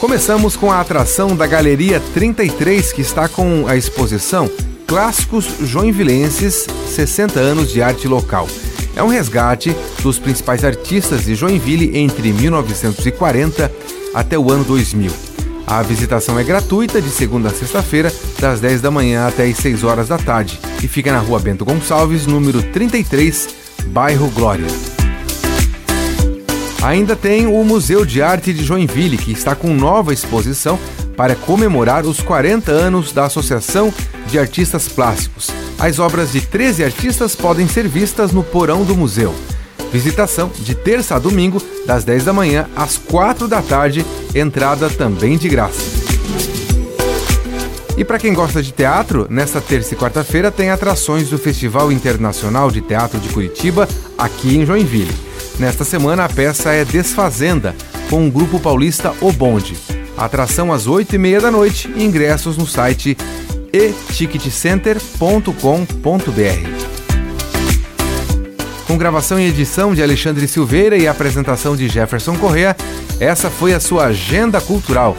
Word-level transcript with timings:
Começamos 0.00 0.56
com 0.56 0.72
a 0.72 0.80
atração 0.80 1.36
da 1.36 1.46
Galeria 1.46 2.00
33, 2.14 2.90
que 2.90 3.02
está 3.02 3.28
com 3.28 3.66
a 3.68 3.76
exposição 3.76 4.50
Clássicos 4.86 5.44
Joinvilenses 5.60 6.66
60 6.88 7.38
anos 7.38 7.70
de 7.70 7.82
arte 7.82 8.08
local. 8.08 8.48
É 8.96 9.02
um 9.02 9.08
resgate 9.08 9.76
dos 10.02 10.18
principais 10.18 10.64
artistas 10.64 11.26
de 11.26 11.34
Joinville 11.34 11.98
entre 11.98 12.32
1940 12.32 13.70
até 14.14 14.38
o 14.38 14.50
ano 14.50 14.64
2000. 14.64 15.12
A 15.66 15.82
visitação 15.82 16.38
é 16.38 16.44
gratuita 16.44 17.00
de 17.02 17.10
segunda 17.10 17.50
a 17.50 17.54
sexta-feira, 17.54 18.10
das 18.40 18.58
10 18.58 18.80
da 18.80 18.90
manhã 18.90 19.28
até 19.28 19.44
as 19.44 19.58
6 19.58 19.84
horas 19.84 20.08
da 20.08 20.16
tarde, 20.16 20.58
e 20.82 20.88
fica 20.88 21.12
na 21.12 21.18
rua 21.18 21.38
Bento 21.38 21.64
Gonçalves, 21.64 22.26
número 22.26 22.62
33, 22.62 23.48
bairro 23.92 24.30
Glória. 24.30 24.99
Ainda 26.82 27.14
tem 27.14 27.46
o 27.46 27.62
Museu 27.62 28.06
de 28.06 28.22
Arte 28.22 28.54
de 28.54 28.64
Joinville, 28.64 29.18
que 29.18 29.32
está 29.32 29.54
com 29.54 29.74
nova 29.74 30.14
exposição 30.14 30.78
para 31.14 31.34
comemorar 31.34 32.06
os 32.06 32.20
40 32.20 32.72
anos 32.72 33.12
da 33.12 33.26
Associação 33.26 33.92
de 34.26 34.38
Artistas 34.38 34.88
Plásticos. 34.88 35.50
As 35.78 35.98
obras 35.98 36.32
de 36.32 36.40
13 36.40 36.82
artistas 36.82 37.36
podem 37.36 37.68
ser 37.68 37.86
vistas 37.86 38.32
no 38.32 38.42
porão 38.42 38.82
do 38.82 38.96
museu. 38.96 39.34
Visitação 39.92 40.50
de 40.58 40.74
terça 40.74 41.16
a 41.16 41.18
domingo, 41.18 41.60
das 41.86 42.02
10 42.04 42.24
da 42.24 42.32
manhã 42.32 42.66
às 42.74 42.96
4 42.96 43.46
da 43.46 43.60
tarde, 43.60 44.06
entrada 44.34 44.88
também 44.88 45.36
de 45.36 45.50
graça. 45.50 45.82
E 47.94 48.04
para 48.04 48.18
quem 48.18 48.32
gosta 48.32 48.62
de 48.62 48.72
teatro, 48.72 49.26
nesta 49.28 49.60
terça 49.60 49.92
e 49.92 49.98
quarta-feira 49.98 50.50
tem 50.50 50.70
atrações 50.70 51.28
do 51.28 51.36
Festival 51.36 51.92
Internacional 51.92 52.70
de 52.70 52.80
Teatro 52.80 53.20
de 53.20 53.28
Curitiba, 53.28 53.86
aqui 54.16 54.56
em 54.56 54.64
Joinville. 54.64 55.29
Nesta 55.60 55.84
semana 55.84 56.24
a 56.24 56.28
peça 56.28 56.72
é 56.72 56.86
Desfazenda, 56.86 57.76
com 58.08 58.26
o 58.26 58.30
grupo 58.30 58.58
paulista 58.58 59.12
O 59.20 59.30
Bonde. 59.30 59.76
Atração 60.16 60.72
às 60.72 60.86
8 60.86 61.14
e 61.14 61.18
meia 61.18 61.38
da 61.38 61.50
noite 61.50 61.86
ingressos 61.96 62.56
no 62.56 62.66
site 62.66 63.14
eticketcenter.com.br. 63.70 65.56
Com 68.86 68.96
gravação 68.96 69.38
e 69.38 69.48
edição 69.48 69.94
de 69.94 70.02
Alexandre 70.02 70.48
Silveira 70.48 70.96
e 70.96 71.06
apresentação 71.06 71.76
de 71.76 71.88
Jefferson 71.88 72.38
Correa, 72.38 72.74
essa 73.20 73.50
foi 73.50 73.74
a 73.74 73.80
sua 73.80 74.06
Agenda 74.06 74.62
Cultural. 74.62 75.14